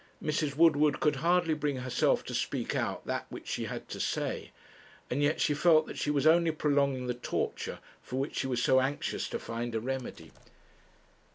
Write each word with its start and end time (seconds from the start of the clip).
Mrs. 0.19 0.55
Woodward 0.55 0.99
could 0.99 1.17
hardly 1.17 1.53
bring 1.53 1.75
herself 1.75 2.23
to 2.23 2.33
speak 2.33 2.75
out 2.75 3.05
that 3.05 3.27
which 3.29 3.47
she 3.47 3.65
had 3.65 3.87
to 3.89 3.99
say, 3.99 4.49
and 5.11 5.21
yet 5.21 5.39
she 5.39 5.53
felt 5.53 5.85
that 5.85 5.99
she 5.99 6.09
was 6.09 6.25
only 6.25 6.49
prolonging 6.49 7.05
the 7.05 7.13
torture 7.13 7.77
for 8.01 8.15
which 8.15 8.35
she 8.37 8.47
was 8.47 8.63
so 8.63 8.79
anxious 8.79 9.29
to 9.29 9.37
find 9.37 9.75
a 9.75 9.79
remedy. 9.79 10.31